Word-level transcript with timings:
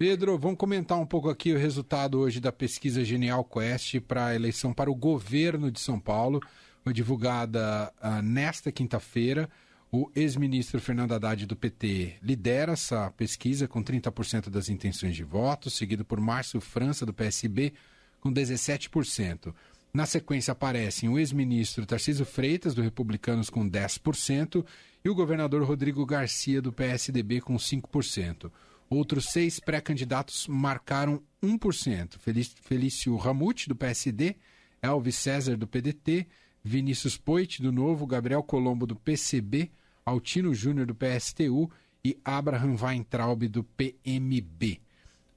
Pedro, 0.00 0.38
vamos 0.38 0.56
comentar 0.56 0.98
um 0.98 1.04
pouco 1.04 1.28
aqui 1.28 1.52
o 1.52 1.58
resultado 1.58 2.18
hoje 2.18 2.40
da 2.40 2.50
pesquisa 2.50 3.04
Genial 3.04 3.44
Quest 3.44 4.00
para 4.00 4.28
a 4.28 4.34
eleição 4.34 4.72
para 4.72 4.90
o 4.90 4.94
governo 4.94 5.70
de 5.70 5.78
São 5.78 6.00
Paulo. 6.00 6.40
Foi 6.82 6.94
divulgada 6.94 7.92
uh, 8.02 8.22
nesta 8.22 8.72
quinta-feira. 8.72 9.46
O 9.92 10.10
ex-ministro 10.16 10.80
Fernando 10.80 11.12
Haddad 11.12 11.44
do 11.44 11.54
PT 11.54 12.14
lidera 12.22 12.72
essa 12.72 13.10
pesquisa 13.10 13.68
com 13.68 13.84
30% 13.84 14.48
das 14.48 14.70
intenções 14.70 15.14
de 15.14 15.22
voto, 15.22 15.68
seguido 15.68 16.02
por 16.02 16.18
Márcio 16.18 16.62
França 16.62 17.04
do 17.04 17.12
PSB 17.12 17.74
com 18.22 18.32
17%. 18.32 19.54
Na 19.92 20.06
sequência 20.06 20.52
aparecem 20.52 21.10
o 21.10 21.18
ex-ministro 21.18 21.84
Tarcísio 21.84 22.24
Freitas, 22.24 22.72
do 22.72 22.80
Republicanos, 22.80 23.50
com 23.50 23.68
10%, 23.68 24.64
e 25.04 25.10
o 25.10 25.14
governador 25.14 25.62
Rodrigo 25.62 26.06
Garcia, 26.06 26.62
do 26.62 26.72
PSDB, 26.72 27.42
com 27.42 27.56
5%. 27.56 28.50
Outros 28.90 29.26
seis 29.26 29.60
pré-candidatos 29.60 30.48
marcaram 30.48 31.22
1%. 31.40 32.18
Felício 32.60 33.16
Ramute, 33.16 33.68
do 33.68 33.76
PSD, 33.76 34.34
Elvis 34.82 35.14
César, 35.14 35.56
do 35.56 35.68
PDT, 35.68 36.26
Vinícius 36.64 37.16
Poit, 37.16 37.62
do 37.62 37.70
Novo, 37.70 38.04
Gabriel 38.04 38.42
Colombo, 38.42 38.88
do 38.88 38.96
PCB, 38.96 39.70
Altino 40.04 40.52
Júnior, 40.52 40.86
do 40.86 40.94
PSTU 40.94 41.70
e 42.04 42.18
Abraham 42.24 42.74
Weintraub, 42.74 43.46
do 43.46 43.62
PMB. 43.62 44.80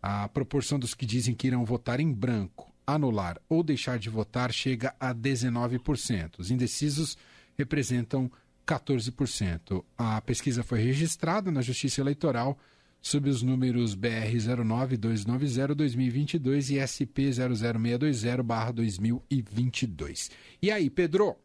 A 0.02 0.28
proporção 0.30 0.80
dos 0.80 0.96
que 0.96 1.06
dizem 1.06 1.36
que 1.36 1.46
irão 1.46 1.64
votar 1.64 2.00
em 2.00 2.12
branco, 2.12 2.74
anular 2.88 3.40
ou 3.48 3.62
deixar 3.62 4.00
de 4.00 4.10
votar 4.10 4.52
chega 4.52 4.96
a 5.00 5.14
19%. 5.14 6.40
Os 6.40 6.50
indecisos 6.50 7.16
representam 7.56 8.32
14%. 8.66 9.84
A 9.96 10.20
pesquisa 10.22 10.64
foi 10.64 10.82
registrada 10.82 11.52
na 11.52 11.62
Justiça 11.62 12.02
Eleitoral 12.02 12.58
sob 13.04 13.30
os 13.30 13.44
números 13.44 13.94
BR 13.94 14.34
09290-2022 14.40 16.72
e 16.72 16.80
SP 16.80 17.36
00620-2022. 17.36 20.32
E 20.62 20.72
aí, 20.72 20.90
Pedro? 20.90 21.36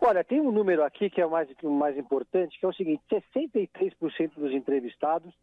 Olha, 0.00 0.22
tem 0.24 0.40
um 0.40 0.52
número 0.52 0.84
aqui 0.84 1.10
que 1.10 1.20
é 1.20 1.26
o 1.26 1.30
mais, 1.30 1.48
o 1.62 1.70
mais 1.70 1.98
importante, 1.98 2.58
que 2.58 2.64
é 2.64 2.68
o 2.68 2.72
seguinte: 2.72 3.02
63% 3.10 4.30
dos 4.36 4.52
entrevistados 4.52 5.34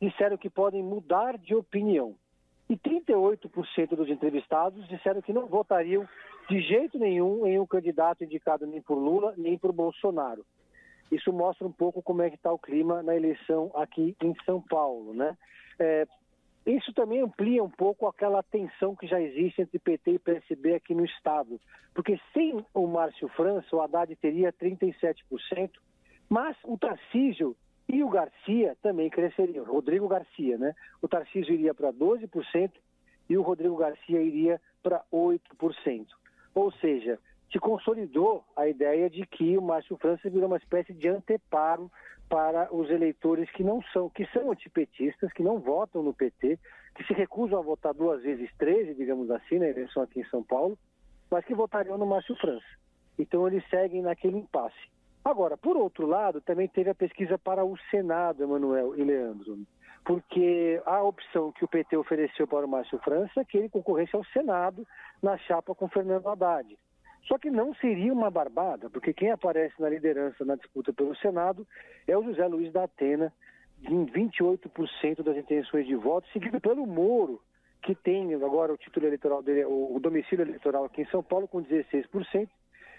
disseram 0.00 0.38
que 0.38 0.48
podem 0.48 0.80
mudar 0.82 1.36
de 1.36 1.56
opinião. 1.56 2.14
E 2.70 2.76
38% 2.76 3.96
dos 3.96 4.08
entrevistados 4.08 4.86
disseram 4.88 5.20
que 5.20 5.32
não 5.32 5.46
votariam 5.46 6.08
de 6.48 6.60
jeito 6.60 6.96
nenhum 6.98 7.44
em 7.46 7.58
um 7.58 7.66
candidato 7.66 8.22
indicado 8.22 8.64
nem 8.66 8.80
por 8.80 8.94
Lula 8.94 9.34
nem 9.36 9.58
por 9.58 9.72
Bolsonaro. 9.72 10.46
Isso 11.10 11.32
mostra 11.32 11.66
um 11.66 11.72
pouco 11.72 12.02
como 12.02 12.22
é 12.22 12.30
que 12.30 12.36
está 12.36 12.52
o 12.52 12.58
clima 12.58 13.02
na 13.02 13.16
eleição 13.16 13.70
aqui 13.74 14.16
em 14.22 14.34
São 14.44 14.60
Paulo, 14.60 15.14
né? 15.14 15.36
É, 15.78 16.06
isso 16.66 16.92
também 16.92 17.22
amplia 17.22 17.64
um 17.64 17.70
pouco 17.70 18.06
aquela 18.06 18.42
tensão 18.42 18.94
que 18.94 19.06
já 19.06 19.20
existe 19.20 19.62
entre 19.62 19.78
PT 19.78 20.12
e 20.12 20.18
PSB 20.18 20.74
aqui 20.74 20.94
no 20.94 21.04
Estado. 21.04 21.58
Porque 21.94 22.20
sem 22.34 22.62
o 22.74 22.86
Márcio 22.86 23.28
França, 23.28 23.74
o 23.74 23.80
Haddad 23.80 24.14
teria 24.16 24.52
37%, 24.52 25.70
mas 26.28 26.56
o 26.64 26.76
Tarcísio 26.76 27.56
e 27.88 28.04
o 28.04 28.10
Garcia 28.10 28.76
também 28.82 29.08
cresceriam. 29.08 29.64
Rodrigo 29.64 30.06
Garcia, 30.08 30.58
né? 30.58 30.74
O 31.00 31.08
Tarcísio 31.08 31.54
iria 31.54 31.72
para 31.72 31.90
12% 31.90 32.70
e 33.30 33.38
o 33.38 33.42
Rodrigo 33.42 33.76
Garcia 33.76 34.20
iria 34.20 34.60
para 34.82 35.02
8%. 35.10 36.06
Ou 36.54 36.70
seja, 36.72 37.18
se 37.50 37.58
consolidou 37.58 38.44
a 38.56 38.68
ideia 38.68 39.08
de 39.08 39.26
que 39.26 39.56
o 39.56 39.62
Márcio 39.62 39.96
França 39.96 40.28
virou 40.28 40.46
uma 40.46 40.58
espécie 40.58 40.92
de 40.92 41.08
anteparo 41.08 41.90
para 42.28 42.74
os 42.74 42.90
eleitores 42.90 43.50
que 43.52 43.64
não 43.64 43.82
são, 43.92 44.10
que 44.10 44.26
são 44.26 44.50
antipetistas, 44.50 45.32
que 45.32 45.42
não 45.42 45.58
votam 45.58 46.02
no 46.02 46.12
PT, 46.12 46.58
que 46.94 47.04
se 47.04 47.14
recusam 47.14 47.58
a 47.58 47.62
votar 47.62 47.94
duas 47.94 48.22
vezes 48.22 48.50
13, 48.58 48.94
digamos 48.94 49.30
assim, 49.30 49.58
na 49.58 49.68
eleição 49.68 50.02
aqui 50.02 50.20
em 50.20 50.26
São 50.26 50.42
Paulo, 50.42 50.76
mas 51.30 51.44
que 51.44 51.54
votariam 51.54 51.96
no 51.96 52.06
Márcio 52.06 52.36
França. 52.36 52.66
Então 53.18 53.46
eles 53.46 53.66
seguem 53.70 54.02
naquele 54.02 54.36
impasse. 54.36 54.76
Agora, 55.24 55.56
por 55.56 55.76
outro 55.76 56.06
lado, 56.06 56.40
também 56.40 56.68
teve 56.68 56.90
a 56.90 56.94
pesquisa 56.94 57.38
para 57.38 57.64
o 57.64 57.76
Senado, 57.90 58.42
Emanuel 58.42 58.96
e 58.96 59.02
Leandro, 59.02 59.58
porque 60.04 60.80
a 60.86 61.02
opção 61.02 61.52
que 61.52 61.64
o 61.64 61.68
PT 61.68 61.96
ofereceu 61.96 62.46
para 62.46 62.64
o 62.64 62.68
Márcio 62.68 62.98
França 63.00 63.40
é 63.40 63.44
que 63.44 63.58
ele 63.58 63.68
concorresse 63.68 64.14
ao 64.14 64.24
Senado 64.26 64.86
na 65.22 65.36
chapa 65.38 65.74
com 65.74 65.88
Fernando 65.88 66.28
Haddad. 66.28 66.78
Só 67.28 67.36
que 67.36 67.50
não 67.50 67.74
seria 67.74 68.10
uma 68.10 68.30
barbada, 68.30 68.88
porque 68.88 69.12
quem 69.12 69.30
aparece 69.30 69.78
na 69.78 69.90
liderança 69.90 70.46
na 70.46 70.56
disputa 70.56 70.94
pelo 70.94 71.14
Senado 71.16 71.66
é 72.06 72.16
o 72.16 72.24
José 72.24 72.46
Luiz 72.46 72.72
da 72.72 72.84
Atena, 72.84 73.30
em 73.82 74.06
28% 74.06 75.22
das 75.22 75.36
intenções 75.36 75.86
de 75.86 75.94
voto, 75.94 76.26
seguido 76.32 76.58
pelo 76.58 76.86
Moro, 76.86 77.40
que 77.82 77.94
tem 77.94 78.34
agora 78.34 78.72
o 78.72 78.78
título 78.78 79.06
eleitoral 79.06 79.42
dele, 79.42 79.66
o, 79.66 80.00
domicílio 80.00 80.42
eleitoral 80.42 80.86
aqui 80.86 81.02
em 81.02 81.10
São 81.10 81.22
Paulo, 81.22 81.46
com 81.46 81.62
16%. 81.62 82.48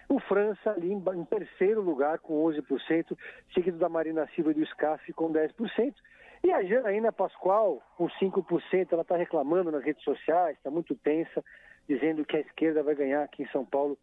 O 0.07 0.19
França 0.19 0.71
ali 0.71 0.91
em, 0.91 1.03
em 1.15 1.25
terceiro 1.25 1.81
lugar, 1.81 2.19
com 2.19 2.45
11%, 2.45 3.17
seguido 3.53 3.77
da 3.77 3.89
Marina 3.89 4.27
Silva 4.35 4.51
e 4.51 4.53
do 4.53 4.65
SCAF 4.67 5.11
com 5.13 5.33
10%. 5.33 5.93
E 6.43 6.51
a 6.51 6.63
Janaína 6.63 7.11
Pascoal, 7.11 7.81
com 7.97 8.07
5%, 8.07 8.87
ela 8.91 9.01
está 9.01 9.17
reclamando 9.17 9.71
nas 9.71 9.83
redes 9.83 10.03
sociais, 10.03 10.55
está 10.55 10.71
muito 10.71 10.95
tensa, 10.95 11.43
dizendo 11.87 12.23
que 12.23 12.37
a 12.37 12.41
esquerda 12.41 12.81
vai 12.83 12.95
ganhar 12.95 13.23
aqui 13.23 13.43
em 13.43 13.49
São 13.49 13.65
Paulo 13.65 13.97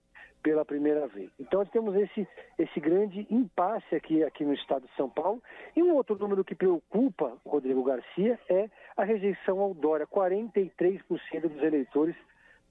pela 0.47 0.65
primeira 0.65 1.09
vez. 1.09 1.29
Então 1.41 1.59
nós 1.59 1.69
temos 1.71 1.93
esse, 1.97 2.25
esse 2.57 2.79
grande 2.79 3.27
impasse 3.29 3.97
aqui, 3.97 4.23
aqui 4.23 4.45
no 4.45 4.55
estado 4.55 4.87
de 4.87 4.95
São 4.95 5.11
Paulo. 5.11 5.43
E 5.75 5.83
um 5.83 5.93
outro 5.93 6.17
número 6.17 6.45
que 6.45 6.55
preocupa 6.55 7.37
o 7.45 7.51
Rodrigo 7.51 7.83
Garcia 7.83 8.39
é 8.49 8.71
a 8.97 9.03
rejeição 9.03 9.59
ao 9.59 9.75
Dória. 9.75 10.07
43% 10.07 11.03
dos 11.49 11.61
eleitores 11.61 12.15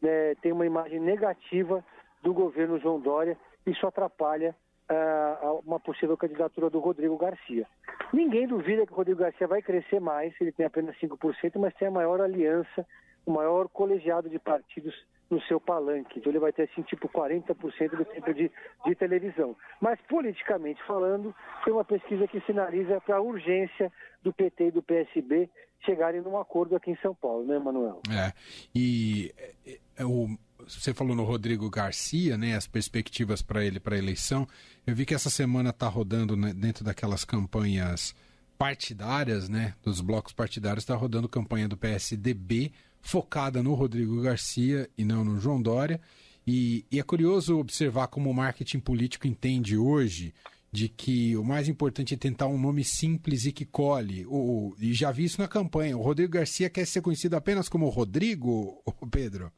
né, 0.01 0.35
têm 0.35 0.53
uma 0.53 0.65
imagem 0.65 1.01
negativa 1.01 1.83
do 2.23 2.33
governo 2.33 2.79
João 2.79 2.97
Dória. 2.97 3.37
Isso 3.67 3.85
atrapalha 3.85 4.55
uh, 4.89 5.61
uma 5.65 5.77
possível 5.77 6.15
candidatura 6.15 6.69
do 6.69 6.79
Rodrigo 6.79 7.17
Garcia. 7.17 7.67
Ninguém 8.13 8.47
duvida 8.47 8.85
que 8.85 8.93
o 8.93 8.95
Rodrigo 8.95 9.19
Garcia 9.19 9.47
vai 9.47 9.61
crescer 9.61 9.99
mais, 9.99 10.33
ele 10.39 10.53
tem 10.53 10.65
apenas 10.65 10.95
5%, 10.95 11.59
mas 11.59 11.73
tem 11.73 11.89
a 11.89 11.91
maior 11.91 12.21
aliança, 12.21 12.87
o 13.25 13.31
maior 13.31 13.67
colegiado 13.67 14.29
de 14.29 14.39
partidos 14.39 14.93
no 15.29 15.41
seu 15.43 15.59
palanque. 15.59 16.19
Então 16.19 16.31
ele 16.31 16.39
vai 16.39 16.53
ter 16.53 16.63
assim 16.63 16.81
tipo 16.83 17.09
40% 17.09 17.97
do 17.97 18.05
tempo 18.05 18.33
de, 18.33 18.51
de 18.85 18.95
televisão. 18.95 19.55
Mas 19.81 19.99
politicamente 20.07 20.81
falando, 20.83 21.35
foi 21.63 21.73
uma 21.73 21.83
pesquisa 21.83 22.27
que 22.27 22.39
sinaliza 22.41 23.01
para 23.01 23.17
a 23.17 23.21
urgência 23.21 23.91
do 24.21 24.31
PT 24.31 24.67
e 24.67 24.71
do 24.71 24.83
PSB 24.83 25.49
chegarem 25.83 26.21
num 26.21 26.37
acordo 26.37 26.75
aqui 26.75 26.91
em 26.91 26.97
São 26.97 27.13
Paulo, 27.13 27.45
né, 27.45 27.59
Manuel? 27.59 28.01
É. 28.09 28.33
E 28.73 29.33
é, 29.37 29.79
é, 29.97 30.05
o, 30.05 30.27
você 30.59 30.93
falou 30.93 31.15
no 31.15 31.23
Rodrigo 31.23 31.69
Garcia, 31.69 32.37
né, 32.37 32.55
as 32.55 32.67
perspectivas 32.67 33.41
para 33.41 33.63
ele 33.63 33.79
para 33.79 33.95
a 33.95 33.99
eleição. 33.99 34.47
Eu 34.85 34.95
vi 34.95 35.05
que 35.05 35.13
essa 35.13 35.29
semana 35.29 35.69
está 35.69 35.87
rodando 35.87 36.35
né, 36.35 36.53
dentro 36.53 36.83
daquelas 36.83 37.23
campanhas 37.23 38.15
partidárias, 38.57 39.49
né, 39.49 39.75
dos 39.83 40.01
blocos 40.01 40.33
partidários, 40.33 40.83
está 40.83 40.95
rodando 40.95 41.27
campanha 41.27 41.67
do 41.67 41.77
PSDB 41.77 42.71
focada 43.05 43.61
no 43.61 43.75
Rodrigo 43.75 44.19
Garcia 44.19 44.89
e 44.97 45.05
não 45.05 45.23
no 45.23 45.39
João 45.39 45.61
Dória. 45.61 46.01
E, 46.45 46.83
e, 46.91 46.99
é 46.99 47.03
curioso 47.03 47.59
observar 47.59 48.07
como 48.07 48.31
o 48.31 48.33
marketing 48.33 48.79
político 48.79 49.27
entende 49.27 49.77
hoje 49.77 50.33
de 50.71 50.89
que 50.89 51.37
o 51.37 51.43
mais 51.43 51.69
importante 51.69 52.15
é 52.15 52.17
tentar 52.17 52.47
um 52.47 52.57
nome 52.57 52.83
simples 52.83 53.45
e 53.45 53.51
que 53.51 53.63
cole. 53.63 54.25
O, 54.27 54.75
e 54.81 54.91
já 54.91 55.11
vi 55.11 55.23
isso 55.23 55.39
na 55.39 55.47
campanha. 55.47 55.95
O 55.95 56.01
Rodrigo 56.01 56.33
Garcia 56.33 56.67
quer 56.67 56.85
ser 56.85 57.01
conhecido 57.03 57.35
apenas 57.35 57.69
como 57.69 57.87
Rodrigo, 57.89 58.81
Pedro? 59.11 59.51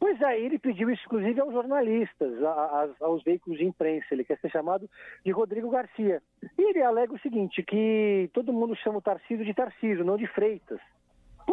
Pois 0.00 0.20
é, 0.20 0.40
ele 0.40 0.58
pediu 0.58 0.90
inclusive 0.90 1.40
aos 1.40 1.52
jornalistas, 1.52 2.42
a, 2.42 2.50
a, 2.50 2.88
aos 3.00 3.22
veículos 3.22 3.60
de 3.60 3.64
imprensa. 3.64 4.06
Ele 4.10 4.24
quer 4.24 4.38
ser 4.40 4.50
chamado 4.50 4.90
de 5.24 5.30
Rodrigo 5.30 5.70
Garcia. 5.70 6.20
E 6.58 6.70
ele 6.70 6.82
alega 6.82 7.14
o 7.14 7.20
seguinte, 7.20 7.62
que 7.62 8.28
todo 8.34 8.52
mundo 8.52 8.74
chama 8.76 8.98
o 8.98 9.02
Tarcísio 9.02 9.44
de 9.44 9.54
Tarcísio, 9.54 10.04
não 10.04 10.16
de 10.16 10.26
Freitas. 10.26 10.80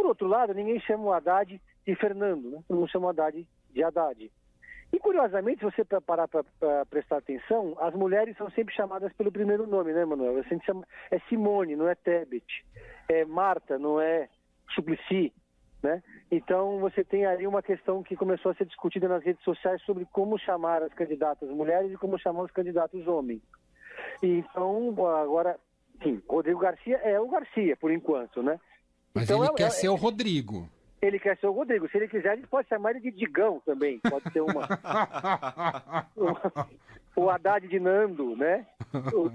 Por 0.05 0.09
outro 0.09 0.27
lado, 0.27 0.53
ninguém 0.53 0.79
chama 0.81 1.03
o 1.05 1.13
Haddad 1.13 1.59
de 1.83 1.95
Fernando, 1.95 2.51
né? 2.51 2.63
todo 2.67 2.77
mundo 2.77 2.91
chama 2.91 3.07
o 3.07 3.09
Haddad 3.09 3.47
de 3.71 3.83
Haddad. 3.83 4.31
E 4.93 4.99
curiosamente, 4.99 5.61
se 5.61 5.65
você 5.65 5.83
parar 5.99 6.27
para 6.27 6.45
prestar 6.91 7.17
atenção, 7.17 7.75
as 7.79 7.91
mulheres 7.95 8.37
são 8.37 8.47
sempre 8.51 8.71
chamadas 8.75 9.11
pelo 9.13 9.31
primeiro 9.31 9.65
nome, 9.65 9.93
né, 9.93 10.05
Manuel? 10.05 10.43
Você 10.43 10.59
chama, 10.59 10.85
é 11.09 11.17
Simone, 11.21 11.75
não 11.75 11.89
é 11.89 11.95
Tebet. 11.95 12.45
É 13.09 13.25
Marta, 13.25 13.79
não 13.79 13.99
é 13.99 14.29
Suplicy, 14.75 15.33
né? 15.81 16.03
Então 16.29 16.77
você 16.77 17.03
tem 17.03 17.25
ali 17.25 17.47
uma 17.47 17.63
questão 17.63 18.03
que 18.03 18.15
começou 18.15 18.51
a 18.51 18.53
ser 18.53 18.67
discutida 18.67 19.07
nas 19.07 19.23
redes 19.23 19.43
sociais 19.43 19.81
sobre 19.81 20.05
como 20.11 20.37
chamar 20.37 20.83
as 20.83 20.93
candidatas 20.93 21.49
mulheres 21.49 21.91
e 21.91 21.97
como 21.97 22.19
chamar 22.19 22.43
os 22.43 22.51
candidatos 22.51 23.07
homens. 23.07 23.41
E 24.21 24.37
então, 24.37 24.93
agora, 25.15 25.59
sim, 26.03 26.21
Rodrigo 26.29 26.59
Garcia 26.59 26.97
é 26.97 27.19
o 27.19 27.27
Garcia, 27.27 27.75
por 27.75 27.91
enquanto, 27.91 28.43
né? 28.43 28.59
Mas 29.15 29.23
então, 29.23 29.41
ele 29.41 29.53
é, 29.53 29.55
quer 29.55 29.67
é, 29.67 29.69
ser 29.69 29.87
o 29.87 29.95
Rodrigo. 29.95 30.69
Ele 31.01 31.17
quer 31.17 31.37
ser 31.37 31.47
o 31.47 31.53
Rodrigo. 31.53 31.89
Se 31.89 31.97
ele 31.97 32.09
quiser, 32.09 32.31
a 32.31 32.35
gente 32.35 32.47
pode 32.47 32.67
chamar 32.67 32.91
ele 32.91 32.99
de 32.99 33.11
Digão 33.11 33.61
também. 33.65 33.99
Pode 33.99 34.29
ser 34.31 34.41
uma. 34.41 34.67
uma 36.17 36.67
o 37.15 37.29
Haddad 37.29 37.65
de 37.65 37.79
Nando, 37.79 38.35
né? 38.35 38.65
O, 39.13 39.31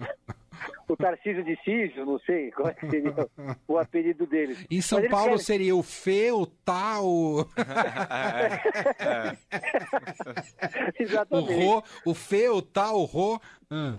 o 0.93 0.97
Tarcísio 0.97 1.43
de 1.43 1.57
Císio, 1.65 2.05
não 2.05 2.19
sei 2.21 2.51
qual 2.51 2.75
seria 2.91 3.15
o 3.67 3.79
apelido 3.79 4.27
dele. 4.27 4.57
Em 4.71 4.83
São 4.83 5.01
Paulo 5.09 5.31
querem... 5.31 5.39
seria 5.39 5.75
o 5.75 5.83
Fê, 5.83 6.31
o 6.31 6.45
Tá, 6.45 7.01
o... 7.01 7.47
Exatamente. 10.99 11.53
O 11.61 11.65
Rô, 11.65 11.83
o 12.05 12.15
Fê, 12.15 12.49
o 12.51 12.61
Tá, 12.61 12.93
o 12.93 13.05
Rô... 13.05 13.41
Hum. 13.71 13.97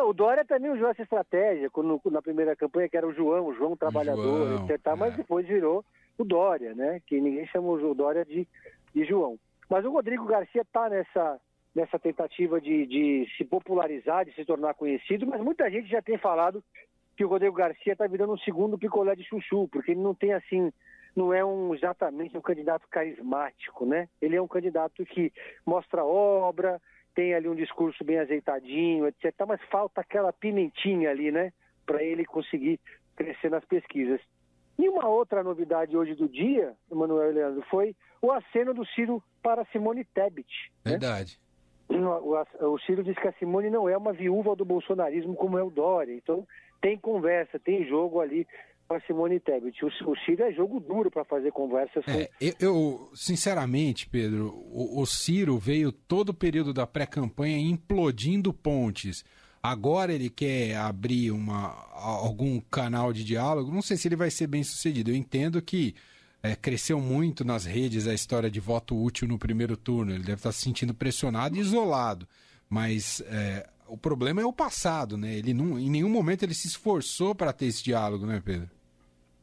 O 0.00 0.14
Dória 0.14 0.42
também 0.44 0.70
usou 0.70 0.88
essa 0.88 1.02
estratégia 1.02 1.68
quando, 1.68 2.00
na 2.10 2.22
primeira 2.22 2.56
campanha, 2.56 2.88
que 2.88 2.96
era 2.96 3.06
o 3.06 3.12
João, 3.12 3.46
o 3.46 3.54
João 3.54 3.76
Trabalhador, 3.76 4.48
João, 4.48 4.64
etc. 4.64 4.86
É. 4.86 4.94
Mas 4.94 5.14
depois 5.14 5.46
virou 5.46 5.84
o 6.16 6.24
Dória, 6.24 6.74
né? 6.74 7.00
Que 7.06 7.20
ninguém 7.20 7.46
chamou 7.46 7.76
o 7.76 7.94
Dória 7.94 8.24
de, 8.24 8.48
de 8.94 9.04
João. 9.04 9.38
Mas 9.68 9.84
o 9.84 9.90
Rodrigo 9.90 10.24
Garcia 10.24 10.62
está 10.62 10.88
nessa, 10.88 11.38
nessa 11.74 11.98
tentativa 11.98 12.58
de, 12.58 12.86
de 12.86 13.28
se 13.36 13.44
popularizar, 13.44 14.24
de 14.24 14.34
se 14.34 14.44
tornar 14.44 14.74
conhecido, 14.74 15.26
mas 15.26 15.40
muita 15.42 15.70
gente 15.70 15.88
já 15.88 16.00
tem 16.00 16.16
falado 16.16 16.64
que 17.16 17.24
o 17.24 17.28
Rodrigo 17.28 17.54
Garcia 17.54 17.92
está 17.92 18.06
virando 18.06 18.32
um 18.32 18.38
segundo 18.38 18.78
picolé 18.78 19.14
de 19.14 19.24
chuchu, 19.24 19.68
porque 19.68 19.90
ele 19.90 20.00
não 20.00 20.14
tem 20.14 20.32
assim, 20.32 20.72
não 21.14 21.32
é 21.32 21.44
um 21.44 21.74
exatamente 21.74 22.36
um 22.36 22.40
candidato 22.40 22.86
carismático, 22.90 23.84
né? 23.84 24.08
Ele 24.20 24.36
é 24.36 24.42
um 24.42 24.48
candidato 24.48 25.04
que 25.04 25.30
mostra 25.66 26.04
obra, 26.04 26.80
tem 27.14 27.34
ali 27.34 27.48
um 27.48 27.54
discurso 27.54 28.02
bem 28.04 28.18
azeitadinho, 28.18 29.06
etc. 29.06 29.32
Mas 29.46 29.60
falta 29.70 30.00
aquela 30.00 30.32
pimentinha 30.32 31.10
ali, 31.10 31.30
né? 31.30 31.52
Para 31.86 32.02
ele 32.02 32.24
conseguir 32.24 32.80
crescer 33.16 33.50
nas 33.50 33.64
pesquisas. 33.64 34.20
E 34.78 34.88
uma 34.88 35.06
outra 35.06 35.42
novidade 35.42 35.96
hoje 35.96 36.14
do 36.14 36.28
dia, 36.28 36.74
Emanuel 36.90 37.30
e 37.30 37.34
Leandro, 37.34 37.62
foi 37.70 37.94
o 38.20 38.32
aceno 38.32 38.72
do 38.72 38.86
Ciro 38.86 39.22
para 39.42 39.64
Simone 39.66 40.04
Tebet. 40.04 40.48
Né? 40.84 40.92
Verdade. 40.92 41.38
Né? 41.88 41.98
O, 41.98 42.72
o, 42.72 42.78
Ciro 42.80 43.04
disse 43.04 43.20
que 43.20 43.28
a 43.28 43.32
Simone 43.34 43.68
não 43.68 43.88
é 43.88 43.96
uma 43.96 44.12
viúva 44.12 44.56
do 44.56 44.64
bolsonarismo 44.64 45.34
como 45.34 45.58
é 45.58 45.62
o 45.62 45.70
Dória. 45.70 46.14
Então 46.14 46.46
tem 46.80 46.98
conversa, 46.98 47.58
tem 47.58 47.86
jogo 47.86 48.20
ali 48.20 48.46
para 48.92 49.06
Simone 49.06 49.40
Tebet. 49.40 49.82
O, 49.84 49.88
o 50.10 50.16
Ciro 50.18 50.42
é 50.42 50.52
jogo 50.52 50.78
duro 50.78 51.10
para 51.10 51.24
fazer 51.24 51.50
conversas. 51.50 52.04
É, 52.06 52.28
eu, 52.38 52.54
eu, 52.60 53.10
sinceramente, 53.14 54.06
Pedro, 54.06 54.48
o, 54.70 55.00
o 55.00 55.06
Ciro 55.06 55.56
veio 55.56 55.90
todo 55.90 56.28
o 56.28 56.34
período 56.34 56.74
da 56.74 56.86
pré-campanha 56.86 57.58
implodindo 57.58 58.52
pontes. 58.52 59.24
Agora 59.62 60.12
ele 60.12 60.28
quer 60.28 60.76
abrir 60.76 61.30
uma, 61.30 61.68
algum 61.94 62.60
canal 62.60 63.12
de 63.12 63.24
diálogo. 63.24 63.72
Não 63.72 63.80
sei 63.80 63.96
se 63.96 64.08
ele 64.08 64.16
vai 64.16 64.30
ser 64.30 64.46
bem 64.46 64.62
sucedido. 64.62 65.10
Eu 65.10 65.16
entendo 65.16 65.62
que 65.62 65.94
é, 66.42 66.54
cresceu 66.54 67.00
muito 67.00 67.44
nas 67.44 67.64
redes 67.64 68.06
a 68.06 68.12
história 68.12 68.50
de 68.50 68.60
voto 68.60 69.00
útil 69.00 69.26
no 69.26 69.38
primeiro 69.38 69.74
turno. 69.74 70.12
Ele 70.12 70.24
deve 70.24 70.34
estar 70.34 70.52
se 70.52 70.60
sentindo 70.60 70.92
pressionado 70.92 71.56
e 71.56 71.60
isolado. 71.60 72.28
Mas 72.68 73.22
é, 73.26 73.66
o 73.86 73.96
problema 73.96 74.42
é 74.42 74.44
o 74.44 74.52
passado, 74.52 75.16
né? 75.16 75.34
Ele 75.34 75.54
não, 75.54 75.78
em 75.78 75.88
nenhum 75.88 76.10
momento 76.10 76.42
ele 76.42 76.54
se 76.54 76.66
esforçou 76.66 77.34
para 77.34 77.52
ter 77.54 77.66
esse 77.66 77.82
diálogo, 77.82 78.26
né, 78.26 78.42
Pedro? 78.44 78.68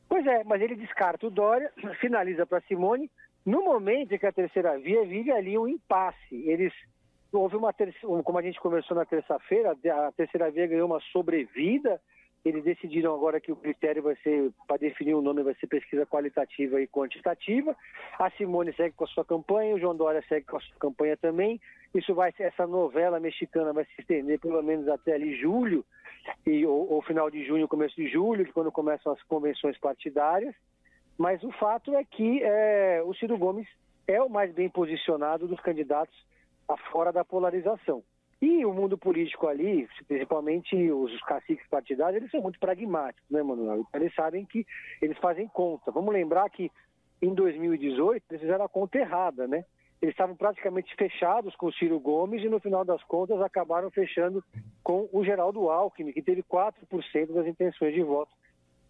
Pois 0.10 0.26
é, 0.26 0.44
mas 0.44 0.60
ele 0.60 0.76
descarta 0.76 1.28
o 1.28 1.30
Dória, 1.30 1.72
finaliza 2.02 2.46
para 2.46 2.62
Simone. 2.62 3.10
No 3.46 3.64
momento 3.64 4.14
em 4.14 4.18
que 4.18 4.26
a 4.26 4.32
terceira 4.32 4.78
via 4.80 5.06
vive 5.06 5.32
ali 5.32 5.58
um 5.58 5.68
impasse. 5.68 6.36
Eles 6.50 6.74
houve 7.32 7.56
uma 7.56 7.72
terceira, 7.72 8.24
como 8.24 8.38
a 8.38 8.42
gente 8.42 8.60
conversou 8.60 8.98
na 8.98 9.06
terça-feira, 9.06 9.72
a 9.72 10.12
terceira 10.12 10.50
via 10.50 10.68
ganhou 10.68 10.88
uma 10.88 11.00
sobrevida. 11.12 12.02
Eles 12.44 12.64
decidiram 12.64 13.14
agora 13.14 13.42
que 13.42 13.52
o 13.52 13.56
critério 13.56 14.02
vai 14.02 14.16
ser, 14.18 14.52
para 14.68 14.78
definir 14.78 15.14
o 15.14 15.22
nome, 15.22 15.44
vai 15.44 15.54
ser 15.56 15.68
pesquisa 15.68 16.06
qualitativa 16.06 16.82
e 16.82 16.88
quantitativa. 16.88 17.76
A 18.18 18.30
Simone 18.32 18.74
segue 18.74 18.96
com 18.96 19.04
a 19.04 19.08
sua 19.08 19.26
campanha, 19.26 19.76
o 19.76 19.80
João 19.80 19.96
Dória 19.96 20.24
segue 20.28 20.46
com 20.46 20.58
a 20.58 20.62
sua 20.62 20.76
campanha 20.80 21.18
também. 21.18 21.60
Isso 21.94 22.14
vai 22.14 22.34
essa 22.40 22.66
novela 22.66 23.20
mexicana 23.20 23.74
vai 23.74 23.84
se 23.86 24.00
estender 24.00 24.40
pelo 24.40 24.62
menos 24.62 24.88
até 24.88 25.14
ali 25.14 25.36
julho, 25.36 25.84
e, 26.46 26.66
ou, 26.66 26.94
ou 26.94 27.02
final 27.02 27.30
de 27.30 27.44
junho, 27.46 27.68
começo 27.68 27.96
de 27.96 28.08
julho, 28.08 28.46
que 28.46 28.54
quando 28.54 28.72
começam 28.72 29.12
as 29.12 29.22
convenções 29.24 29.78
partidárias. 29.78 30.56
Mas 31.18 31.44
o 31.44 31.52
fato 31.52 31.94
é 31.96 32.04
que 32.04 32.42
é, 32.44 33.02
o 33.04 33.14
Ciro 33.14 33.38
Gomes 33.38 33.68
é 34.08 34.22
o 34.22 34.30
mais 34.30 34.54
bem 34.54 34.70
posicionado 34.70 35.48
dos 35.48 35.60
candidatos 35.60 36.16
fora 36.92 37.12
da 37.12 37.26
polarização. 37.26 38.04
E 38.42 38.66
o 38.66 38.74
mundo 38.74 38.98
político 38.98 39.48
ali, 39.48 39.88
principalmente 40.08 40.90
os 40.92 41.22
caciques 41.24 41.68
partidários, 41.68 42.22
eles 42.22 42.32
são 42.32 42.42
muito 42.42 42.58
pragmáticos, 42.58 43.30
né, 43.30 43.44
Manuel? 43.44 43.86
Eles 43.94 44.14
sabem 44.16 44.46
que 44.46 44.66
eles 45.02 45.18
fazem 45.18 45.48
conta. 45.48 45.92
Vamos 45.92 46.14
lembrar 46.14 46.50
que 46.50 46.72
em 47.22 47.34
2018 47.34 48.24
eles 48.30 48.42
fizeram 48.42 48.64
a 48.64 48.70
conta 48.70 48.98
errada, 48.98 49.46
né? 49.46 49.66
Eles 50.02 50.14
estavam 50.14 50.36
praticamente 50.36 50.96
fechados 50.96 51.54
com 51.58 51.68
o 51.68 51.74
Ciro 51.74 52.00
Gomes 52.00 52.42
e 52.42 52.48
no 52.48 52.62
final 52.62 52.86
das 52.86 53.04
contas 53.04 53.42
acabaram 53.42 53.92
fechando 53.92 54.42
com 54.82 55.10
o 55.12 55.26
Geraldo 55.26 55.70
Alckmin, 55.70 56.14
que 56.14 56.22
teve 56.22 56.42
4% 56.42 57.34
das 57.34 57.46
intenções 57.46 57.94
de 57.94 58.02
voto, 58.02 58.32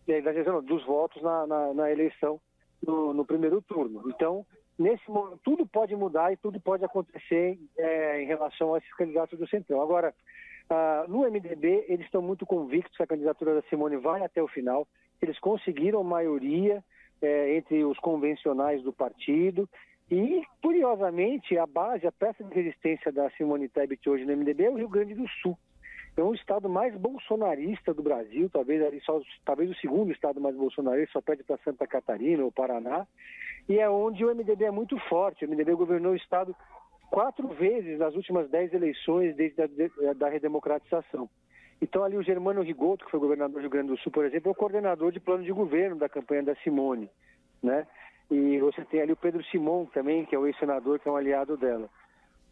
eh, 0.08 0.22
dos 0.62 0.86
votos 0.86 1.20
na, 1.24 1.48
na, 1.48 1.74
na 1.74 1.92
eleição 1.92 2.40
no, 2.86 3.14
no 3.16 3.26
primeiro 3.26 3.60
turno. 3.64 4.04
Então, 4.08 4.46
nesse 4.80 5.04
tudo 5.44 5.68
pode 5.68 5.96
mudar 5.96 6.32
e 6.32 6.38
tudo 6.38 6.60
pode 6.60 6.86
acontecer 6.86 7.60
é, 7.78 8.22
em 8.22 8.26
relação 8.26 8.74
a 8.74 8.78
esses 8.78 8.94
candidatos 8.96 9.38
do 9.38 9.48
Centrão. 9.48 9.82
Agora, 9.82 10.16
uh, 10.72 11.12
no 11.12 11.30
MDB, 11.30 11.86
eles 11.90 12.06
estão 12.06 12.22
muito 12.22 12.46
convictos 12.46 12.96
que 12.96 13.04
a 13.04 13.08
candidatura 13.08 13.56
da 13.56 13.62
Simone 13.64 13.98
vai 13.98 14.24
até 14.24 14.42
o 14.42 14.48
final. 14.48 14.88
Eles 15.22 15.38
conseguiram 15.40 16.02
maioria 16.04 16.84
é, 17.22 17.58
entre 17.58 17.84
os 17.84 18.00
convencionais 18.00 18.82
do 18.82 18.94
partido. 18.94 19.70
E, 20.10 20.42
curiosamente, 20.62 21.58
a 21.58 21.68
base, 21.68 22.08
a 22.08 22.12
peça 22.12 22.44
de 22.44 22.54
resistência 22.54 23.12
da 23.12 23.30
Simone 23.32 23.70
Tebet 23.70 24.10
hoje 24.10 24.26
no 24.26 24.36
MDB 24.36 24.64
é 24.64 24.70
o 24.70 24.76
Rio 24.76 24.90
Grande 24.90 25.14
do 25.14 25.28
Sul. 25.42 25.58
É 26.18 26.22
um 26.22 26.34
estado 26.34 26.68
mais 26.68 26.96
bolsonarista 26.96 27.94
do 27.94 28.04
Brasil, 28.04 28.50
talvez 28.50 29.04
só, 29.04 29.22
talvez 29.46 29.70
o 29.70 29.76
segundo 29.76 30.12
estado 30.12 30.42
mais 30.42 30.56
bolsonarista, 30.56 31.14
só 31.14 31.22
pede 31.22 31.44
para 31.44 31.58
Santa 31.60 31.88
Catarina 31.88 32.44
ou 32.44 32.52
Paraná 32.52 33.08
e 33.70 33.78
é 33.78 33.90
onde 33.90 34.26
o 34.26 34.36
MDB 34.36 34.66
é 34.66 34.72
muito 34.72 34.98
forte. 35.08 35.46
O 35.46 35.50
MDB 35.50 35.76
governou 35.76 36.14
o 36.14 36.16
Estado 36.16 36.56
quatro 37.12 37.48
vezes 37.50 38.00
nas 38.00 38.16
últimas 38.16 38.50
dez 38.50 38.74
eleições 38.74 39.36
desde 39.36 39.62
a 39.62 40.14
da 40.14 40.28
redemocratização. 40.28 41.30
Então 41.82 42.04
ali 42.04 42.18
o 42.18 42.24
Germano 42.24 42.62
Rigoto, 42.62 43.06
que 43.06 43.12
foi 43.12 43.20
governador 43.20 43.54
do 43.54 43.62
Rio 43.62 43.70
Grande 43.70 43.90
do 43.90 43.98
Sul, 44.00 44.12
por 44.12 44.26
exemplo, 44.26 44.50
é 44.50 44.52
o 44.52 44.56
coordenador 44.56 45.12
de 45.12 45.20
plano 45.20 45.44
de 45.44 45.52
governo 45.52 45.96
da 45.96 46.10
campanha 46.10 46.44
da 46.44 46.56
Simone, 46.56 47.10
né? 47.64 47.88
E 48.30 48.60
você 48.60 48.84
tem 48.86 49.02
ali 49.02 49.14
o 49.14 49.18
Pedro 49.18 49.44
Simon 49.46 49.86
também, 49.86 50.26
que 50.26 50.36
é 50.36 50.40
o 50.40 50.46
ex-senador, 50.46 51.00
que 51.00 51.08
é 51.08 51.12
um 51.12 51.16
aliado 51.16 51.56
dela. 51.56 51.90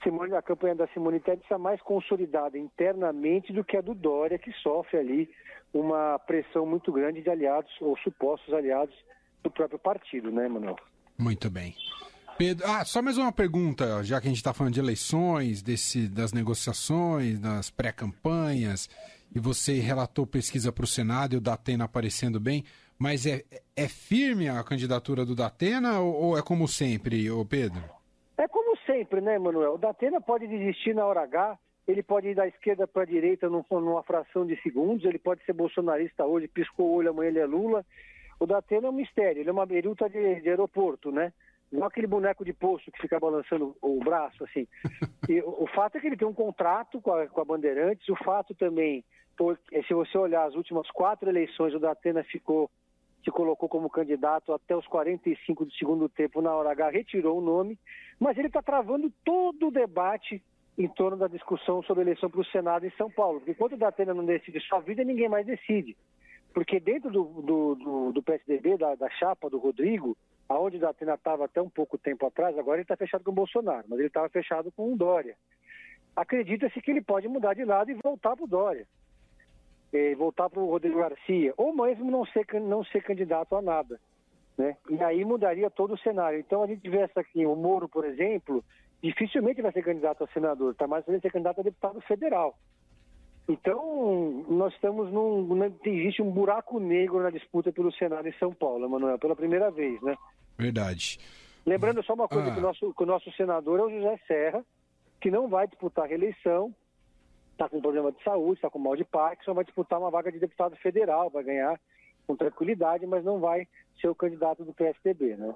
Simone, 0.04 0.34
a 0.36 0.42
campanha 0.42 0.76
da 0.76 0.88
Simone 0.90 1.20
Tebet 1.20 1.44
está 1.44 1.58
mais 1.58 1.82
consolidada 1.82 2.58
internamente 2.58 3.52
do 3.52 3.64
que 3.64 3.78
a 3.78 3.82
do 3.82 3.94
Dória, 3.94 4.38
que 4.38 4.52
sofre 4.54 4.98
ali 4.98 5.30
uma 5.74 6.20
pressão 6.20 6.66
muito 6.66 6.92
grande 6.92 7.22
de 7.22 7.30
aliados 7.30 7.72
ou 7.82 7.98
supostos 7.98 8.54
aliados 8.54 8.96
do 9.44 9.52
próprio 9.52 9.80
partido, 9.80 10.32
né, 10.32 10.48
Manuel? 10.48 10.78
Muito 11.18 11.50
bem. 11.50 11.74
Pedro, 12.38 12.68
ah, 12.68 12.86
só 12.86 13.02
mais 13.02 13.18
uma 13.18 13.31
pergunta, 13.31 14.04
já 14.04 14.21
que 14.21 14.28
a 14.28 14.30
gente 14.30 14.38
está 14.38 14.54
falando 14.54 14.74
de 14.74 14.80
eleições, 14.80 15.64
desse, 15.64 16.07
das 16.07 16.31
negociações, 16.31 17.40
das 17.40 17.71
pré-campanhas, 17.71 18.88
e 19.33 19.40
você 19.40 19.80
relatou 19.80 20.28
pesquisa 20.28 20.71
para 20.71 20.83
o 20.83 20.88
Senado 20.88 21.33
e 21.33 21.38
o 21.38 21.42
Datena 21.42 21.86
aparecendo 21.86 22.40
bem, 22.40 22.64
mas 22.98 23.26
é, 23.26 23.44
é 23.76 23.88
firme 23.88 24.48
a 24.50 24.64
candidatura 24.64 25.26
do 25.26 25.36
Datena 25.36 26.00
ou, 26.00 26.14
ou 26.14 26.38
é 26.38 26.42
como 26.44 26.68
sempre, 26.68 27.28
Pedro? 27.50 27.96
É 28.97 28.99
sempre, 28.99 29.21
né, 29.21 29.37
Manuel? 29.37 29.75
O 29.75 29.77
Datena 29.77 30.19
pode 30.19 30.47
desistir 30.47 30.95
na 30.95 31.06
hora 31.06 31.21
H, 31.21 31.59
ele 31.87 32.01
pode 32.01 32.30
ir 32.30 32.35
da 32.35 32.47
esquerda 32.47 32.87
para 32.87 33.04
a 33.04 33.06
direita 33.06 33.47
numa 33.47 34.01
fração 34.01 34.44
de 34.44 34.59
segundos, 34.63 35.06
ele 35.06 35.19
pode 35.19 35.45
ser 35.45 35.54
bolsonarista 35.54 36.25
hoje, 36.25 36.47
piscou 36.47 36.87
o 36.87 36.95
olho, 36.95 37.11
amanhã 37.11 37.30
ele 37.30 37.39
é 37.39 37.45
Lula, 37.45 37.85
o 38.39 38.47
Datena 38.47 38.87
é 38.87 38.89
um 38.89 38.94
mistério, 38.94 39.39
ele 39.39 39.49
é 39.49 39.54
uma 39.54 39.68
beruta 39.68 40.09
de, 40.09 40.42
de 40.42 40.49
aeroporto, 40.49 41.11
né? 41.11 41.31
Não 41.71 41.85
aquele 41.85 42.07
boneco 42.07 42.44
de 42.44 42.54
posto 42.54 42.92
que 42.92 42.99
fica 42.99 43.19
balançando 43.19 43.75
o 43.83 43.99
braço, 43.99 44.44
assim. 44.44 44.68
E 45.30 45.42
o, 45.42 45.66
o 45.66 45.68
fato 45.68 45.97
é 45.97 46.01
que 46.01 46.07
ele 46.07 46.18
tem 46.18 46.27
um 46.27 46.33
contrato 46.33 46.99
com 46.99 47.13
a, 47.13 47.27
com 47.27 47.42
a 47.42 47.45
Bandeirantes, 47.45 48.09
o 48.09 48.16
fato 48.16 48.56
também, 48.56 49.06
é, 49.73 49.83
se 49.83 49.94
você 49.94 50.18
olhar 50.18 50.45
as 50.45 50.56
últimas 50.56 50.89
quatro 50.89 51.30
eleições, 51.30 51.75
o 51.75 51.80
Datena 51.80 52.23
ficou, 52.23 52.68
se 53.28 53.31
colocou 53.31 53.68
como 53.68 53.90
candidato 53.90 54.54
até 54.54 54.74
os 54.74 54.88
45 54.88 55.66
do 55.66 55.72
segundo 55.74 56.07
tempo, 56.07 56.42
na 56.42 56.56
hora 56.56 56.72
H, 56.72 56.90
retirou 56.92 57.40
o 57.40 57.42
nome, 57.42 57.78
mas 58.18 58.38
ele 58.38 58.48
está 58.48 58.62
travando 58.62 59.12
todo 59.26 59.68
o 59.68 59.72
debate 59.72 60.42
em 60.78 60.88
torno 60.88 61.18
da 61.18 61.28
discussão 61.28 61.84
sobre 61.84 62.04
a 62.04 62.06
eleição 62.06 62.30
para 62.30 62.40
o 62.40 62.46
Senado 62.46 62.86
em 62.86 62.92
São 62.92 63.12
Paulo. 63.12 63.42
Enquanto 63.46 63.74
o 63.74 63.78
Datena 63.78 64.14
não 64.14 64.24
decide 64.24 64.62
sua 64.62 64.80
vida, 64.80 65.04
ninguém 65.04 65.28
mais 65.28 65.46
decide. 65.46 65.98
Porque 66.54 66.80
dentro 66.80 67.12
do, 67.12 67.24
do, 67.26 67.76
do, 67.76 68.12
do 68.14 68.24
PSDB, 68.24 68.78
da, 68.78 68.96
da, 68.96 69.10
chapa 69.10 69.50
do 69.50 69.57
Rodrigo, 69.57 70.16
aonde 70.48 70.78
o 70.78 70.80
Datena 70.80 71.16
estava 71.16 71.44
até 71.44 71.62
um 71.62 71.69
pouco 71.69 71.98
tempo 71.98 72.26
atrás, 72.26 72.57
agora 72.57 72.78
ele 72.78 72.84
está 72.84 72.96
fechado 72.96 73.26
com 73.26 73.31
o 73.31 73.36
Bolsonaro, 73.36 73.88
mas 73.90 74.00
ele 74.00 74.07
estava 74.07 74.30
fechado 74.30 74.72
com 74.72 74.94
o 74.94 74.96
Dória. 74.96 75.36
Acredita-se 76.16 76.81
que 76.81 76.92
ele 76.92 77.02
pode 77.02 77.28
mudar 77.28 77.56
de 77.56 77.66
lado 77.66 77.92
e 77.92 78.00
voltar 78.02 78.38
para 78.38 78.46
o 78.46 78.48
Dória. 78.48 78.88
E 79.94 80.16
voltar 80.16 80.50
para 80.50 80.60
o 80.60 80.70
Rodrigo 80.70 81.00
Garcia, 81.00 81.54
ou 81.56 81.74
mesmo 81.74 82.12
não 82.12 82.26
ser, 82.26 82.46
não 82.62 82.84
ser 82.84 83.02
candidato 83.02 83.56
a 83.56 83.62
nada. 83.62 84.00
Né? 84.58 84.76
E 84.90 85.02
aí 85.04 85.24
mudaria 85.24 85.70
todo 85.70 85.94
o 85.94 86.00
cenário. 86.00 86.40
Então 86.40 86.64
a 86.64 86.68
gente 86.68 86.96
essa 86.98 87.22
aqui, 87.22 87.46
o 87.46 87.56
Moro, 87.56 87.88
por 87.88 88.06
exemplo, 88.06 88.64
dificilmente 89.02 89.62
vai 89.62 89.72
ser 89.72 89.84
candidato 89.84 90.24
a 90.24 90.28
senador, 90.28 90.72
está 90.72 90.88
mais 90.88 91.06
para 91.06 91.20
ser 91.20 91.32
candidato 91.32 91.62
a 91.62 91.64
deputado 91.64 92.02
federal. 92.02 92.58
Então, 93.48 94.44
nós 94.50 94.74
estamos 94.74 95.12
num. 95.12 95.56
Né, 95.56 95.72
existe 95.86 96.22
um 96.22 96.30
buraco 96.30 96.80
negro 96.80 97.24
na 97.24 97.30
disputa 97.30 97.72
pelo 97.72 97.94
Senado 97.94 98.28
em 98.28 98.34
São 98.34 98.54
Paulo, 98.54 98.90
Manuel, 98.90 99.18
pela 99.18 99.38
primeira 99.38 99.72
vez, 99.72 100.02
né? 100.02 100.18
Verdade. 100.58 101.18
Lembrando 101.66 102.04
só 102.04 102.14
uma 102.14 102.28
coisa, 102.28 102.50
ah. 102.50 102.54
que, 102.54 102.60
o 102.60 102.62
nosso, 102.62 102.94
que 102.94 103.04
o 103.04 103.06
nosso 103.06 103.32
senador 103.34 103.80
é 103.80 103.84
o 103.84 103.90
José 103.90 104.20
Serra, 104.28 104.66
que 105.22 105.32
não 105.32 105.48
vai 105.48 105.66
disputar 105.66 106.06
a 106.06 106.08
reeleição, 106.08 106.74
está 107.57 107.68
com 107.68 107.81
problema 107.81 108.11
de 108.11 108.23
saúde, 108.23 108.59
está 108.59 108.69
com 108.69 108.78
mal 108.78 108.95
de 108.95 109.04
Parkinson, 109.04 109.56
vai 109.56 109.66
disputar 109.66 109.99
uma 109.99 110.11
vaga 110.11 110.31
de 110.31 110.40
deputado 110.40 110.76
federal, 110.78 111.30
vai 111.31 111.44
ganhar 111.44 111.80
com 112.28 112.35
tranquilidade, 112.35 113.06
mas 113.07 113.23
não 113.26 113.40
vai 113.40 113.68
ser 113.99 114.07
o 114.07 114.16
candidato 114.16 114.64
do 114.64 114.73
PSDB, 114.73 115.35
né? 115.35 115.54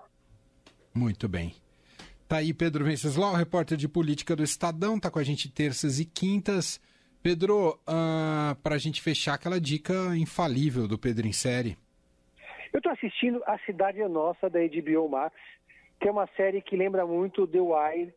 Muito 0.94 1.30
bem. 1.30 1.54
Tá 2.28 2.38
aí 2.38 2.54
Pedro 2.54 2.86
Venceslau, 2.86 3.36
repórter 3.36 3.78
de 3.78 3.88
política 3.88 4.36
do 4.36 4.44
Estadão, 4.44 5.00
tá 5.00 5.12
com 5.12 5.20
a 5.20 5.24
gente 5.24 5.52
terças 5.52 6.00
e 6.00 6.06
quintas. 6.06 6.82
Pedro, 7.22 7.70
uh, 7.70 7.78
ah, 7.88 8.58
para 8.64 8.76
a 8.76 8.78
gente 8.80 9.02
fechar 9.02 9.36
aquela 9.36 9.60
dica 9.60 9.94
infalível 10.16 10.88
do 10.88 10.98
Pedro 10.98 11.28
em 11.28 11.34
série. 11.34 11.78
Eu 12.74 12.78
estou 12.78 12.92
assistindo 12.92 13.44
A 13.46 13.60
Cidade 13.60 14.02
é 14.02 14.08
Nossa, 14.08 14.50
da 14.50 14.60
HBO 14.60 15.08
Max, 15.08 15.36
que 16.00 16.08
é 16.08 16.12
uma 16.12 16.28
série 16.36 16.62
que 16.62 16.76
lembra 16.76 17.06
muito 17.06 17.46
The 17.46 17.60
Wire. 17.60 18.14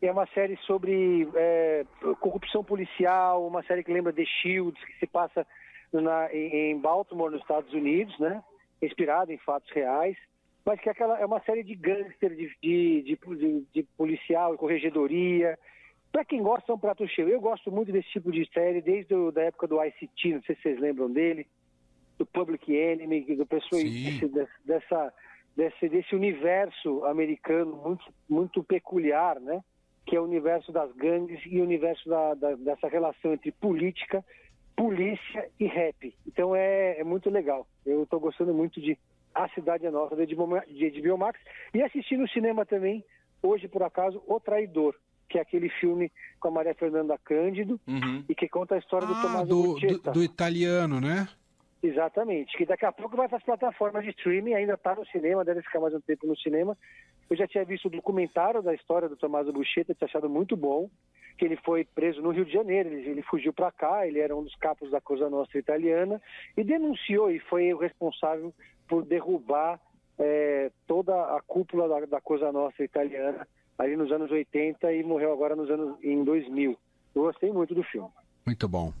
É 0.00 0.12
uma 0.12 0.26
série 0.28 0.56
sobre 0.58 1.28
é, 1.34 1.84
corrupção 2.20 2.62
policial, 2.62 3.46
uma 3.46 3.62
série 3.64 3.82
que 3.82 3.92
lembra 3.92 4.12
The 4.12 4.24
Shields, 4.24 4.82
que 4.84 4.98
se 4.98 5.06
passa 5.06 5.46
na, 5.92 6.32
em 6.32 6.78
Baltimore, 6.78 7.30
nos 7.30 7.40
Estados 7.40 7.72
Unidos, 7.72 8.16
né? 8.18 8.42
Inspirado 8.80 9.32
em 9.32 9.38
fatos 9.38 9.70
reais. 9.72 10.16
Mas 10.64 10.80
que 10.80 10.88
é, 10.88 10.92
aquela, 10.92 11.18
é 11.18 11.26
uma 11.26 11.40
série 11.40 11.64
de 11.64 11.74
gangster, 11.74 12.30
de, 12.34 12.50
de, 12.62 13.02
de, 13.02 13.66
de 13.72 13.82
policial 13.96 14.54
e 14.54 14.58
corregedoria. 14.58 15.58
Para 16.12 16.24
quem 16.24 16.42
gosta, 16.42 16.70
é 16.70 16.74
um 16.74 16.78
prato 16.78 17.06
cheio. 17.08 17.28
Eu 17.28 17.40
gosto 17.40 17.72
muito 17.72 17.90
desse 17.90 18.08
tipo 18.10 18.30
de 18.30 18.48
série, 18.52 18.80
desde 18.80 19.14
a 19.14 19.42
época 19.42 19.66
do 19.66 19.82
ICT, 19.82 20.34
não 20.34 20.42
sei 20.42 20.54
se 20.56 20.62
vocês 20.62 20.78
lembram 20.78 21.10
dele, 21.10 21.46
do 22.18 22.26
Public 22.26 22.74
Enemy, 22.74 23.36
do 23.36 23.46
pessoal 23.46 23.80
dessa, 24.64 25.12
desse, 25.56 25.88
desse 25.88 26.14
universo 26.14 27.04
americano 27.04 27.76
muito, 27.76 28.04
muito 28.28 28.64
peculiar, 28.64 29.40
né? 29.40 29.62
Que 30.08 30.16
é 30.16 30.20
o 30.20 30.24
universo 30.24 30.72
das 30.72 30.90
gangues 30.92 31.40
e 31.46 31.60
o 31.60 31.64
universo 31.64 32.08
da, 32.08 32.34
da, 32.34 32.54
dessa 32.54 32.88
relação 32.88 33.34
entre 33.34 33.52
política, 33.52 34.24
polícia 34.74 35.50
e 35.60 35.66
rap. 35.66 36.14
Então 36.26 36.56
é, 36.56 36.98
é 36.98 37.04
muito 37.04 37.28
legal. 37.28 37.66
Eu 37.84 38.04
estou 38.04 38.18
gostando 38.18 38.54
muito 38.54 38.80
de 38.80 38.96
A 39.34 39.48
Cidade 39.50 39.84
é 39.84 39.90
Nossa, 39.90 40.16
de 40.16 40.34
HBO 40.34 41.18
Max. 41.18 41.38
E 41.74 41.82
assisti 41.82 42.16
no 42.16 42.28
cinema 42.28 42.64
também, 42.64 43.04
hoje 43.42 43.68
por 43.68 43.82
acaso, 43.82 44.22
O 44.26 44.40
Traidor, 44.40 44.94
que 45.28 45.38
é 45.38 45.42
aquele 45.42 45.68
filme 45.68 46.10
com 46.40 46.48
a 46.48 46.50
Maria 46.52 46.74
Fernanda 46.74 47.18
Cândido 47.18 47.78
uhum. 47.86 48.24
e 48.28 48.34
que 48.34 48.48
conta 48.48 48.76
a 48.76 48.78
história 48.78 49.06
ah, 49.06 49.12
do 49.12 49.20
Tomás 49.20 49.48
do, 49.48 49.74
do, 49.74 50.12
do 50.12 50.22
italiano, 50.22 51.00
né? 51.00 51.28
Exatamente, 51.82 52.56
que 52.56 52.66
daqui 52.66 52.84
a 52.84 52.90
pouco 52.90 53.16
vai 53.16 53.28
para 53.28 53.38
as 53.38 53.44
plataformas 53.44 54.02
de 54.02 54.10
streaming, 54.10 54.54
ainda 54.54 54.74
está 54.74 54.96
no 54.96 55.06
cinema, 55.06 55.44
deve 55.44 55.62
ficar 55.62 55.78
mais 55.78 55.94
um 55.94 56.00
tempo 56.00 56.26
no 56.26 56.36
cinema. 56.36 56.76
Eu 57.30 57.36
já 57.36 57.46
tinha 57.46 57.64
visto 57.64 57.86
o 57.86 57.90
documentário 57.90 58.60
da 58.60 58.74
história 58.74 59.08
do 59.08 59.16
Tommaso 59.16 59.52
Buscetta, 59.52 59.94
tinha 59.94 60.06
achado 60.06 60.28
muito 60.28 60.56
bom, 60.56 60.90
que 61.36 61.44
ele 61.44 61.56
foi 61.56 61.84
preso 61.84 62.20
no 62.20 62.30
Rio 62.30 62.44
de 62.44 62.52
Janeiro, 62.52 62.88
ele, 62.88 63.08
ele 63.10 63.22
fugiu 63.22 63.52
para 63.52 63.70
cá, 63.70 64.06
ele 64.06 64.18
era 64.18 64.34
um 64.34 64.42
dos 64.42 64.56
capos 64.56 64.90
da 64.90 65.00
Cosa 65.00 65.30
Nostra 65.30 65.58
italiana, 65.58 66.20
e 66.56 66.64
denunciou 66.64 67.30
e 67.30 67.38
foi 67.38 67.72
o 67.72 67.78
responsável 67.78 68.52
por 68.88 69.04
derrubar 69.04 69.80
é, 70.18 70.72
toda 70.86 71.14
a 71.36 71.40
cúpula 71.46 71.88
da, 71.88 72.06
da 72.06 72.20
Cosa 72.20 72.50
Nostra 72.50 72.84
italiana 72.84 73.46
ali 73.78 73.96
nos 73.96 74.10
anos 74.10 74.30
80 74.30 74.92
e 74.92 75.04
morreu 75.04 75.32
agora 75.32 75.54
nos 75.54 75.70
anos 75.70 75.96
em 76.02 76.24
2000. 76.24 76.76
Eu 77.14 77.22
gostei 77.22 77.52
muito 77.52 77.74
do 77.74 77.84
filme. 77.84 78.10
Muito 78.44 78.68
bom. 78.68 78.92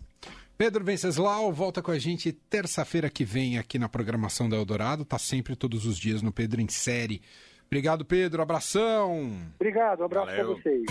Pedro 0.58 0.84
Venceslau 0.84 1.52
volta 1.52 1.80
com 1.80 1.92
a 1.92 1.98
gente 2.00 2.32
terça-feira 2.32 3.08
que 3.08 3.24
vem 3.24 3.58
aqui 3.58 3.78
na 3.78 3.88
programação 3.88 4.48
da 4.48 4.56
Eldorado. 4.56 5.04
Tá 5.04 5.16
sempre 5.16 5.54
todos 5.54 5.86
os 5.86 5.96
dias 5.96 6.20
no 6.20 6.32
Pedro 6.32 6.60
em 6.60 6.68
Série. 6.68 7.22
Obrigado, 7.68 8.04
Pedro. 8.04 8.42
Abração. 8.42 9.38
Obrigado. 9.54 10.00
Um 10.00 10.06
abraço 10.06 10.34
para 10.34 10.44
vocês. 10.44 10.82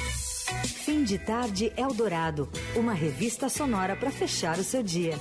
Fim 0.85 1.03
de 1.03 1.19
tarde 1.19 1.73
Eldorado. 1.75 2.49
Uma 2.77 2.93
revista 2.93 3.49
sonora 3.49 3.93
para 3.97 4.09
fechar 4.09 4.57
o 4.57 4.63
seu 4.63 4.81
dia. 4.81 5.19